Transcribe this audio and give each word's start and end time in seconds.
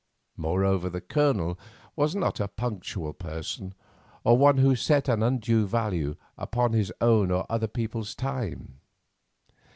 Moreover, 0.35 0.89
the 0.89 0.99
Colonel 0.99 1.59
was 1.95 2.15
not 2.15 2.39
a 2.39 2.47
punctual 2.47 3.13
person, 3.13 3.75
or 4.23 4.35
one 4.35 4.57
who 4.57 4.75
set 4.75 5.07
an 5.07 5.21
undue 5.21 5.67
value 5.67 6.15
upon 6.39 6.73
his 6.73 6.91
own 7.01 7.29
or 7.29 7.45
other 7.51 7.67
people's 7.67 8.15
time. 8.15 8.79